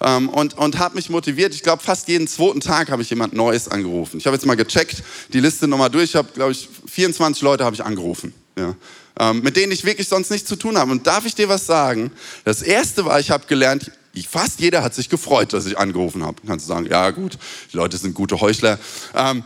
[0.00, 1.54] Ähm, und und habe mich motiviert.
[1.54, 4.18] Ich glaube, fast jeden zweiten Tag habe ich jemand Neues angerufen.
[4.18, 6.10] Ich habe jetzt mal gecheckt, die Liste nochmal durch.
[6.10, 8.34] Ich habe, glaube ich, 24 Leute habe ich angerufen.
[8.58, 8.74] Ja.
[9.18, 10.90] Ähm, mit denen ich wirklich sonst nichts zu tun habe.
[10.90, 12.10] Und darf ich dir was sagen?
[12.44, 13.90] Das Erste war, ich habe gelernt,
[14.24, 16.40] fast jeder hat sich gefreut, dass ich angerufen habe.
[16.46, 17.38] Kannst du sagen, ja gut,
[17.72, 18.78] die Leute sind gute Heuchler.
[19.14, 19.42] Ähm,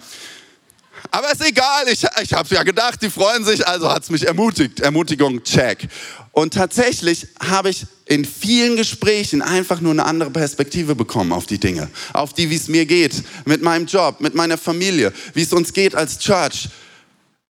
[1.10, 4.26] aber ist egal, ich, ich habe ja gedacht, die freuen sich, also hat es mich
[4.26, 4.80] ermutigt.
[4.80, 5.88] Ermutigung, check.
[6.32, 11.58] Und tatsächlich habe ich in vielen Gesprächen einfach nur eine andere Perspektive bekommen auf die
[11.58, 15.52] Dinge, auf die, wie es mir geht, mit meinem Job, mit meiner Familie, wie es
[15.52, 16.68] uns geht als Church.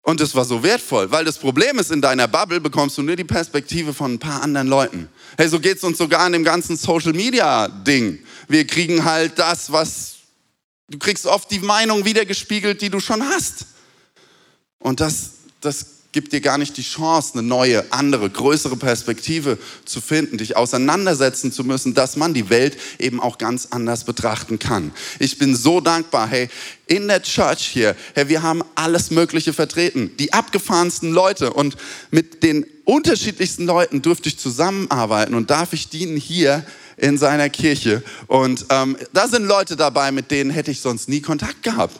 [0.02, 3.16] Und es war so wertvoll, weil das Problem ist, in deiner Bubble bekommst du nur
[3.16, 5.08] die Perspektive von ein paar anderen Leuten.
[5.36, 8.18] Hey, so geht es uns sogar an dem ganzen Social Media Ding.
[8.48, 10.19] Wir kriegen halt das, was
[10.90, 13.66] Du kriegst oft die Meinung wiedergespiegelt, die du schon hast.
[14.81, 20.00] Und das, das gibt dir gar nicht die Chance, eine neue, andere, größere Perspektive zu
[20.00, 24.90] finden, dich auseinandersetzen zu müssen, dass man die Welt eben auch ganz anders betrachten kann.
[25.20, 26.48] Ich bin so dankbar, hey,
[26.87, 31.76] in der Church hier, hey, wir haben alles Mögliche vertreten, die abgefahrensten Leute und
[32.11, 36.64] mit den unterschiedlichsten Leuten durfte ich zusammenarbeiten und darf ich dienen hier
[37.00, 38.02] in seiner Kirche.
[38.26, 41.98] Und ähm, da sind Leute dabei, mit denen hätte ich sonst nie Kontakt gehabt.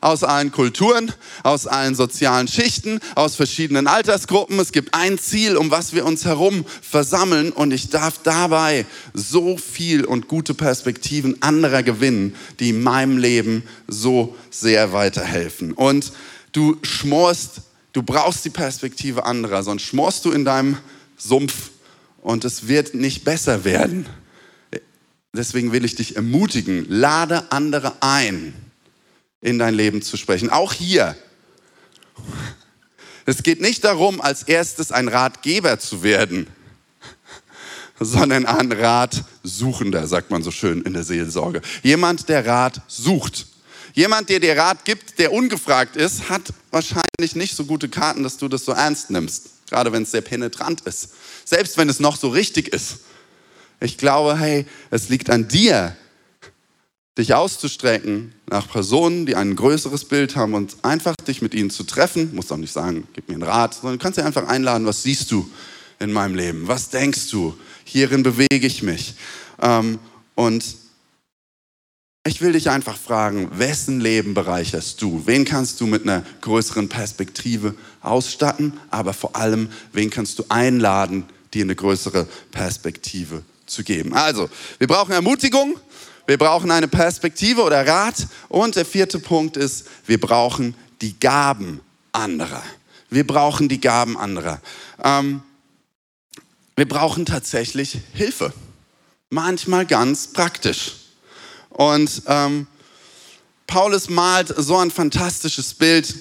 [0.00, 1.12] Aus allen Kulturen,
[1.44, 4.58] aus allen sozialen Schichten, aus verschiedenen Altersgruppen.
[4.58, 7.52] Es gibt ein Ziel, um was wir uns herum versammeln.
[7.52, 13.62] Und ich darf dabei so viel und gute Perspektiven anderer gewinnen, die in meinem Leben
[13.86, 15.72] so sehr weiterhelfen.
[15.72, 16.12] Und
[16.50, 17.60] du schmorst,
[17.92, 20.78] du brauchst die Perspektive anderer, sonst schmorst du in deinem
[21.16, 21.71] Sumpf
[22.22, 24.06] und es wird nicht besser werden.
[25.34, 28.54] Deswegen will ich dich ermutigen, lade andere ein,
[29.40, 30.48] in dein Leben zu sprechen.
[30.50, 31.16] Auch hier.
[33.26, 36.46] Es geht nicht darum, als erstes ein Ratgeber zu werden,
[37.98, 41.60] sondern ein Ratsuchender, sagt man so schön in der Seelsorge.
[41.82, 43.46] Jemand, der Rat sucht.
[43.94, 48.38] Jemand, der dir Rat gibt, der ungefragt ist, hat wahrscheinlich nicht so gute Karten, dass
[48.38, 51.14] du das so ernst nimmst gerade wenn es sehr penetrant ist.
[51.44, 53.00] Selbst wenn es noch so richtig ist.
[53.80, 55.96] Ich glaube, hey, es liegt an dir,
[57.18, 61.84] dich auszustrecken nach Personen, die ein größeres Bild haben und einfach dich mit ihnen zu
[61.84, 62.34] treffen.
[62.34, 65.02] Muss auch nicht sagen, gib mir einen Rat, sondern du kannst dir einfach einladen, was
[65.02, 65.50] siehst du
[65.98, 66.68] in meinem Leben?
[66.68, 67.54] Was denkst du?
[67.84, 69.14] Hierin bewege ich mich.
[69.60, 69.98] Ähm,
[70.34, 70.64] und
[72.24, 75.22] ich will dich einfach fragen, wessen Leben bereicherst du?
[75.26, 78.78] Wen kannst du mit einer größeren Perspektive ausstatten?
[78.90, 84.14] Aber vor allem, wen kannst du einladen, dir eine größere Perspektive zu geben?
[84.14, 85.76] Also, wir brauchen Ermutigung,
[86.26, 88.28] wir brauchen eine Perspektive oder Rat.
[88.48, 91.80] Und der vierte Punkt ist, wir brauchen die Gaben
[92.12, 92.62] anderer.
[93.10, 94.60] Wir brauchen die Gaben anderer.
[95.02, 95.42] Ähm,
[96.76, 98.52] wir brauchen tatsächlich Hilfe.
[99.28, 101.01] Manchmal ganz praktisch.
[101.72, 102.66] Und ähm,
[103.66, 106.14] Paulus malt so ein fantastisches Bild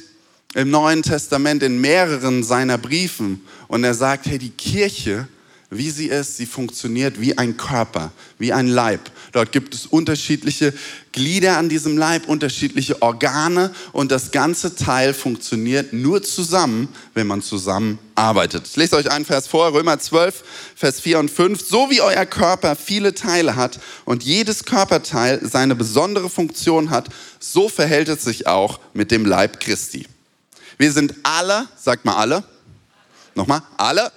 [0.54, 3.46] im Neuen Testament in mehreren seiner Briefen.
[3.68, 5.28] Und er sagt, hey, die Kirche
[5.72, 6.36] wie sie ist.
[6.36, 9.10] Sie funktioniert wie ein Körper, wie ein Leib.
[9.32, 10.74] Dort gibt es unterschiedliche
[11.14, 17.42] Glieder an diesem Leib, unterschiedliche Organe und das ganze Teil funktioniert nur zusammen, wenn man
[17.42, 18.68] zusammen arbeitet.
[18.68, 20.44] Ich lese euch einen Vers vor, Römer 12,
[20.76, 21.66] Vers 4 und 5.
[21.66, 27.08] So wie euer Körper viele Teile hat und jedes Körperteil seine besondere Funktion hat,
[27.40, 30.06] so verhält es sich auch mit dem Leib Christi.
[30.78, 32.44] Wir sind alle, sagt mal alle,
[33.36, 34.12] nochmal, alle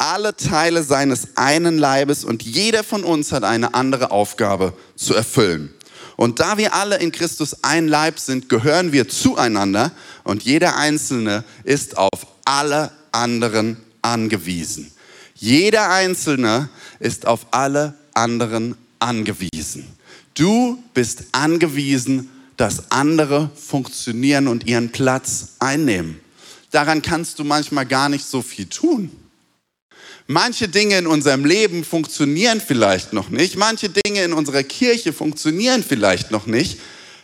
[0.00, 5.74] alle Teile seines einen Leibes und jeder von uns hat eine andere Aufgabe zu erfüllen.
[6.16, 9.92] Und da wir alle in Christus ein Leib sind, gehören wir zueinander
[10.24, 14.90] und jeder Einzelne ist auf alle anderen angewiesen.
[15.34, 19.86] Jeder Einzelne ist auf alle anderen angewiesen.
[20.34, 26.20] Du bist angewiesen, dass andere funktionieren und ihren Platz einnehmen.
[26.70, 29.10] Daran kannst du manchmal gar nicht so viel tun.
[30.32, 33.56] Manche Dinge in unserem Leben funktionieren vielleicht noch nicht.
[33.56, 36.78] Manche Dinge in unserer Kirche funktionieren vielleicht noch nicht,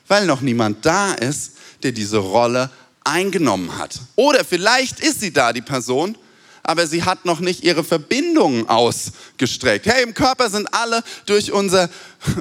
[0.09, 1.53] weil noch niemand da ist,
[1.85, 2.69] der diese Rolle
[3.05, 4.01] eingenommen hat.
[4.17, 6.19] Oder vielleicht ist sie da, die Person,
[6.67, 9.87] aber sie hat noch nicht ihre Verbindungen ausgestreckt.
[9.87, 11.89] Hey, im Körper sind alle durch unser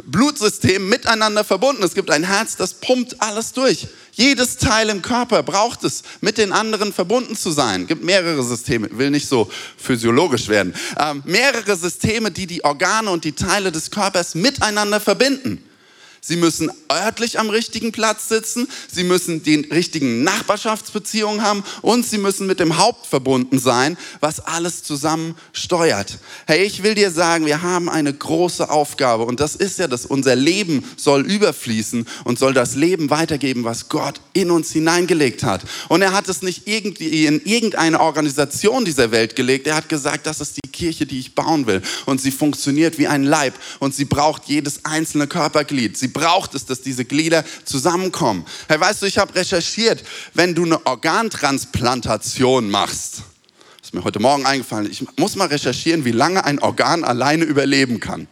[0.06, 1.84] Blutsystem miteinander verbunden.
[1.84, 3.88] Es gibt ein Herz, das pumpt alles durch.
[4.14, 7.84] Jedes Teil im Körper braucht es, mit den anderen verbunden zu sein.
[7.84, 10.74] Es gibt mehrere Systeme, will nicht so physiologisch werden.
[10.98, 15.64] Ähm, mehrere Systeme, die die Organe und die Teile des Körpers miteinander verbinden.
[16.28, 18.68] Sie müssen örtlich am richtigen Platz sitzen.
[18.92, 24.40] Sie müssen die richtigen Nachbarschaftsbeziehungen haben und sie müssen mit dem Haupt verbunden sein, was
[24.40, 26.18] alles zusammen steuert.
[26.48, 30.08] Hey, ich will dir sagen, wir haben eine große Aufgabe und das ist ja, dass
[30.08, 35.62] unser Leben soll überfließen und soll das Leben weitergeben, was Gott in uns hineingelegt hat.
[35.90, 39.68] Und er hat es nicht irgendwie in irgendeine Organisation dieser Welt gelegt.
[39.68, 41.84] Er hat gesagt, das ist die Kirche, die ich bauen will.
[42.08, 45.96] Und sie funktioniert wie ein Leib und sie braucht jedes einzelne Körperglied.
[45.96, 48.46] Sie braucht es, dass diese Glieder zusammenkommen.
[48.68, 53.24] Hey, weißt du, ich habe recherchiert, wenn du eine Organtransplantation machst,
[53.84, 58.00] ist mir heute Morgen eingefallen, ich muss mal recherchieren, wie lange ein Organ alleine überleben
[58.00, 58.28] kann.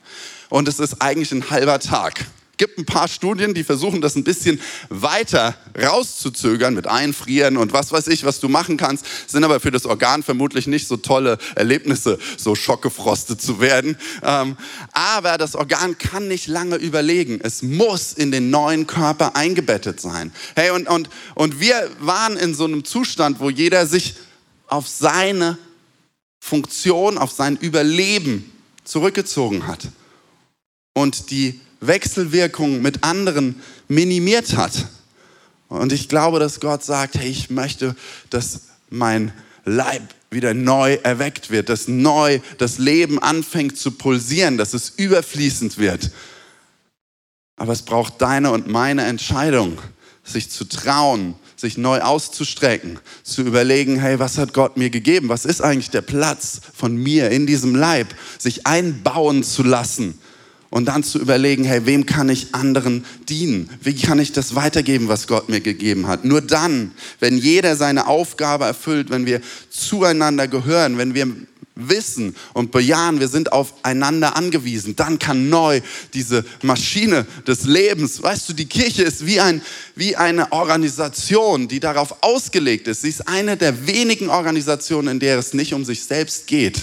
[0.50, 2.26] Und es ist eigentlich ein halber Tag
[2.58, 7.92] gibt ein paar Studien, die versuchen, das ein bisschen weiter rauszuzögern mit Einfrieren und was
[7.92, 11.38] weiß ich, was du machen kannst, sind aber für das Organ vermutlich nicht so tolle
[11.56, 13.98] Erlebnisse, so schockgefrostet zu werden.
[14.22, 14.56] Ähm,
[14.92, 17.40] aber das Organ kann nicht lange überlegen.
[17.42, 20.32] Es muss in den neuen Körper eingebettet sein.
[20.56, 24.16] Hey, und, und, und wir waren in so einem Zustand, wo jeder sich
[24.68, 25.58] auf seine
[26.40, 28.52] Funktion, auf sein Überleben
[28.84, 29.88] zurückgezogen hat.
[30.94, 34.88] Und die Wechselwirkung mit anderen minimiert hat.
[35.70, 37.96] Und ich glaube, dass Gott sagt, hey, ich möchte,
[38.30, 39.34] dass mein
[39.66, 45.78] Leib wieder neu erweckt wird, dass neu das Leben anfängt zu pulsieren, dass es überfließend
[45.78, 46.12] wird.
[47.56, 49.80] Aber es braucht deine und meine Entscheidung,
[50.24, 55.30] sich zu trauen, sich neu auszustrecken, zu überlegen, hey, was hat Gott mir gegeben?
[55.30, 58.08] Was ist eigentlich der Platz von mir in diesem Leib?
[58.38, 60.20] Sich einbauen zu lassen
[60.74, 63.70] und dann zu überlegen, hey, wem kann ich anderen dienen?
[63.84, 66.26] Wie kann ich das weitergeben, was Gott mir gegeben hat?
[66.26, 71.28] Nur dann, wenn jeder seine Aufgabe erfüllt, wenn wir zueinander gehören, wenn wir
[71.76, 75.80] wissen und bejahen, wir sind aufeinander angewiesen, dann kann neu
[76.16, 79.62] diese Maschine des Lebens, weißt du, die Kirche ist wie, ein,
[79.94, 83.04] wie eine Organisation, die darauf ausgelegt ist.
[83.04, 86.82] Sie ist eine der wenigen Organisationen, in der es nicht um sich selbst geht,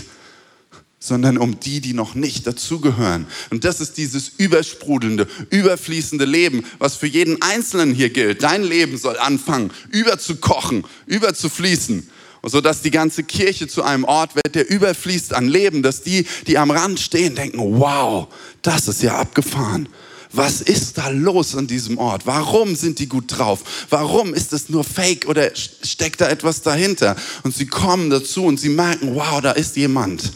[1.03, 3.27] sondern um die, die noch nicht dazugehören.
[3.49, 8.43] Und das ist dieses übersprudelnde, überfließende Leben, was für jeden Einzelnen hier gilt.
[8.43, 12.09] Dein Leben soll anfangen, überzukochen, überzufließen.
[12.43, 16.59] sodass die ganze Kirche zu einem Ort wird, der überfließt an Leben, dass die, die
[16.59, 18.29] am Rand stehen, denken, wow,
[18.63, 19.89] das ist ja abgefahren.
[20.33, 22.27] Was ist da los an diesem Ort?
[22.27, 23.87] Warum sind die gut drauf?
[23.91, 27.17] Warum ist es nur Fake oder steckt da etwas dahinter?
[27.43, 30.33] Und sie kommen dazu und sie merken, wow, da ist jemand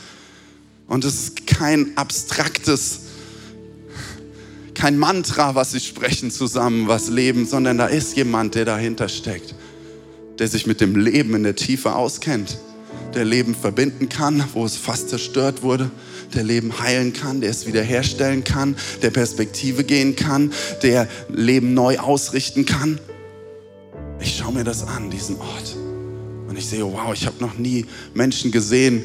[0.86, 3.00] und es ist kein abstraktes,
[4.74, 9.54] kein Mantra, was sie sprechen zusammen, was leben, sondern da ist jemand, der dahinter steckt,
[10.38, 12.58] der sich mit dem Leben in der Tiefe auskennt,
[13.14, 15.90] der Leben verbinden kann, wo es fast zerstört wurde,
[16.34, 21.98] der Leben heilen kann, der es wiederherstellen kann, der Perspektive gehen kann, der Leben neu
[21.98, 22.98] ausrichten kann.
[24.20, 25.76] Ich schaue mir das an, diesen Ort.
[26.48, 29.04] Und ich sehe, wow, ich habe noch nie Menschen gesehen,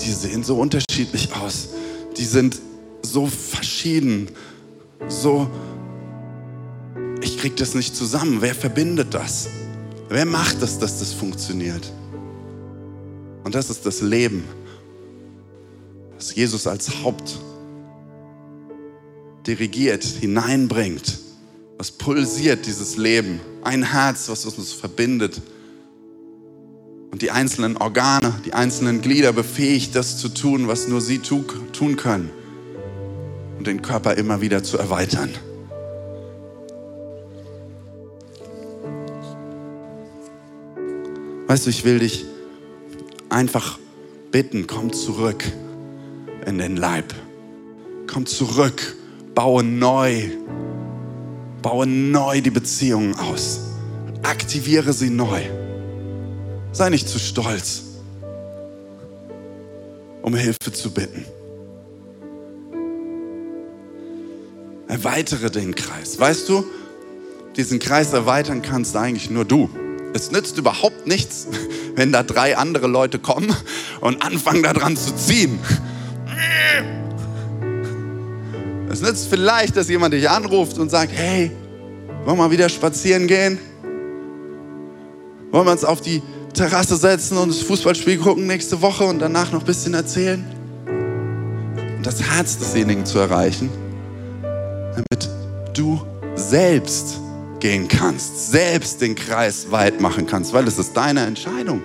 [0.00, 1.70] die sehen so unterschiedlich aus.
[2.16, 2.60] Die sind
[3.02, 4.30] so verschieden,
[5.08, 5.48] so,
[7.22, 8.40] ich krieg das nicht zusammen.
[8.40, 9.48] Wer verbindet das?
[10.08, 11.92] Wer macht das, dass das funktioniert?
[13.44, 14.44] Und das ist das Leben,
[16.16, 17.38] das Jesus als Haupt
[19.46, 21.18] dirigiert, hineinbringt,
[21.78, 23.40] was pulsiert, dieses Leben.
[23.62, 25.40] Ein Herz, was uns verbindet
[27.18, 31.42] und die einzelnen Organe, die einzelnen Glieder befähigt, das zu tun, was nur sie tu
[31.72, 32.30] tun können
[33.58, 35.30] und den Körper immer wieder zu erweitern.
[41.48, 42.24] Weißt du, ich will dich
[43.30, 43.80] einfach
[44.30, 45.42] bitten, komm zurück
[46.46, 47.12] in den Leib.
[48.06, 48.94] Komm zurück,
[49.34, 50.30] baue neu,
[51.62, 53.58] baue neu die Beziehungen aus.
[54.22, 55.42] Aktiviere sie neu.
[56.78, 57.82] Sei nicht zu stolz,
[60.22, 61.24] um Hilfe zu bitten.
[64.86, 66.20] Erweitere den Kreis.
[66.20, 66.64] Weißt du,
[67.56, 69.68] diesen Kreis erweitern kannst eigentlich nur du.
[70.14, 71.48] Es nützt überhaupt nichts,
[71.96, 73.52] wenn da drei andere Leute kommen
[74.00, 75.58] und anfangen daran zu ziehen.
[78.88, 81.50] Es nützt vielleicht, dass jemand dich anruft und sagt, hey,
[82.24, 83.58] wollen wir mal wieder spazieren gehen?
[85.50, 86.22] Wollen wir uns auf die
[86.54, 90.44] Terrasse setzen und das Fußballspiel gucken nächste Woche und danach noch ein bisschen erzählen.
[91.96, 93.70] Und das Herz desjenigen zu erreichen,
[94.42, 95.28] damit
[95.74, 96.00] du
[96.34, 97.20] selbst
[97.60, 101.82] gehen kannst, selbst den Kreis weit machen kannst, weil es ist deine Entscheidung.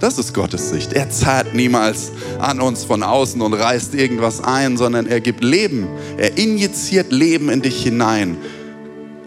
[0.00, 0.92] Das ist Gottes Sicht.
[0.92, 5.88] Er zahlt niemals an uns von außen und reißt irgendwas ein, sondern er gibt Leben.
[6.18, 8.36] Er injiziert Leben in dich hinein,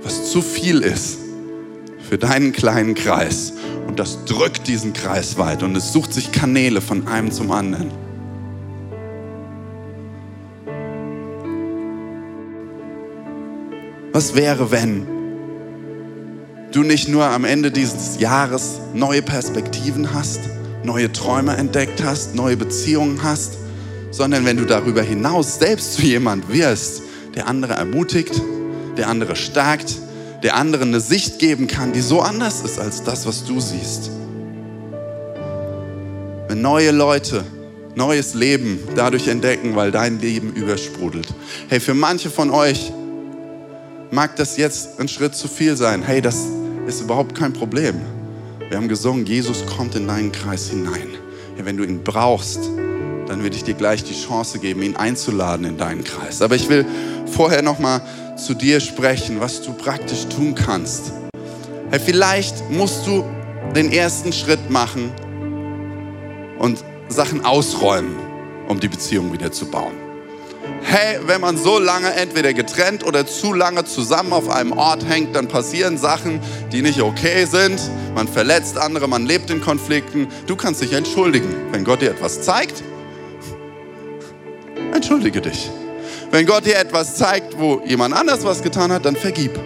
[0.03, 1.28] was zu viel ist
[2.10, 3.53] für deinen kleinen Kreis.
[3.88, 7.91] Und das drückt diesen Kreis weit und es sucht sich Kanäle von einem zum anderen.
[14.12, 15.05] Was wäre, wenn
[16.72, 20.39] du nicht nur am Ende dieses Jahres neue Perspektiven hast,
[20.84, 23.57] neue Träume entdeckt hast, neue Beziehungen hast,
[24.10, 27.03] sondern wenn du darüber hinaus selbst zu jemand wirst,
[27.36, 28.41] der andere ermutigt,
[28.97, 29.95] der andere stärkt,
[30.43, 34.11] der anderen eine Sicht geben kann, die so anders ist als das, was du siehst.
[36.47, 37.43] Wenn neue Leute
[37.95, 41.27] neues Leben dadurch entdecken, weil dein Leben übersprudelt.
[41.67, 42.91] Hey, für manche von euch
[44.11, 46.01] mag das jetzt ein Schritt zu viel sein.
[46.01, 46.45] Hey, das
[46.87, 47.95] ist überhaupt kein Problem.
[48.69, 51.09] Wir haben gesungen, Jesus kommt in deinen Kreis hinein.
[51.55, 52.59] Hey, wenn du ihn brauchst,
[53.27, 56.41] dann würde ich dir gleich die Chance geben, ihn einzuladen in deinen Kreis.
[56.41, 56.85] Aber ich will
[57.25, 58.01] vorher noch mal
[58.45, 61.11] zu dir sprechen, was du praktisch tun kannst.
[61.89, 63.23] Hey, vielleicht musst du
[63.75, 65.11] den ersten Schritt machen
[66.59, 68.15] und Sachen ausräumen,
[68.67, 70.09] um die Beziehung wieder zu bauen
[70.89, 75.35] hey, wenn man so lange entweder getrennt oder zu lange zusammen auf einem Ort hängt,
[75.35, 76.39] dann passieren Sachen,
[76.71, 77.79] die nicht okay sind.
[78.15, 80.27] Man verletzt andere, man lebt in Konflikten.
[80.47, 81.53] Du kannst dich entschuldigen.
[81.71, 82.83] Wenn Gott dir etwas zeigt,
[84.93, 85.69] entschuldige dich.
[86.32, 89.59] Wenn Gott dir etwas zeigt, wo jemand anders was getan hat, dann vergib.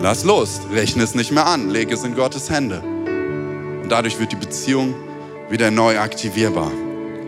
[0.00, 2.80] Lass los, rechne es nicht mehr an, lege es in Gottes Hände.
[2.80, 4.94] Und dadurch wird die Beziehung
[5.48, 6.72] wieder neu aktivierbar.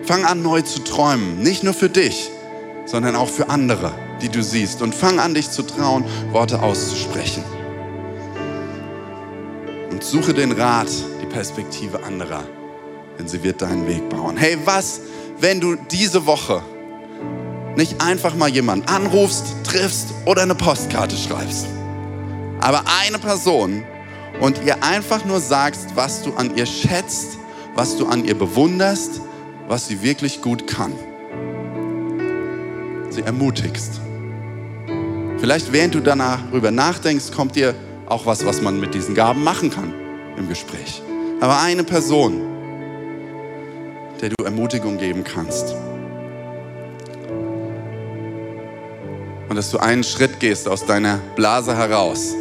[0.02, 1.38] Fang an, neu zu träumen.
[1.38, 2.30] Nicht nur für dich,
[2.84, 4.82] sondern auch für andere, die du siehst.
[4.82, 7.44] Und fang an, dich zu trauen, Worte auszusprechen.
[9.92, 10.88] Und suche den Rat,
[11.22, 12.42] die Perspektive anderer,
[13.18, 14.36] denn sie wird deinen Weg bauen.
[14.36, 15.00] Hey, was,
[15.38, 16.60] wenn du diese Woche
[17.78, 21.68] nicht einfach mal jemanden anrufst, triffst oder eine Postkarte schreibst,
[22.60, 23.84] aber eine Person
[24.40, 27.38] und ihr einfach nur sagst, was du an ihr schätzt,
[27.76, 29.20] was du an ihr bewunderst,
[29.68, 30.92] was sie wirklich gut kann.
[33.10, 34.00] Sie ermutigst.
[35.38, 37.76] Vielleicht während du darüber nachdenkst, kommt dir
[38.06, 39.94] auch was, was man mit diesen Gaben machen kann
[40.36, 41.00] im Gespräch.
[41.40, 42.40] Aber eine Person,
[44.20, 45.76] der du Ermutigung geben kannst.
[49.48, 52.34] Und dass du einen Schritt gehst aus deiner Blase heraus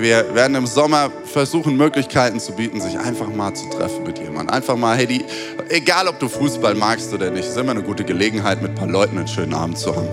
[0.00, 4.54] wir werden im Sommer versuchen, Möglichkeiten zu bieten, sich einfach mal zu treffen mit jemandem.
[4.54, 5.24] Einfach mal, hey, die,
[5.68, 8.88] egal ob du Fußball magst oder nicht, ist immer eine gute Gelegenheit, mit ein paar
[8.88, 10.08] Leuten einen schönen Abend zu haben.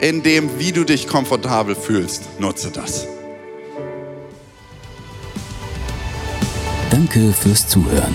[0.00, 3.08] In dem, wie du dich komfortabel fühlst, nutze das.
[6.90, 8.14] Danke fürs Zuhören.